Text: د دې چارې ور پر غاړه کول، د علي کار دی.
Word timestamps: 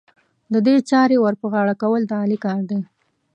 د 0.53 0.55
دې 0.65 0.75
چارې 0.89 1.17
ور 1.19 1.35
پر 1.41 1.47
غاړه 1.53 1.75
کول، 1.81 2.01
د 2.07 2.11
علي 2.21 2.37
کار 2.45 2.61
دی. 2.69 2.79